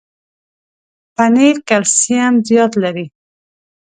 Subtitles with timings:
[1.15, 3.05] پنېر کلسیم زیات لري.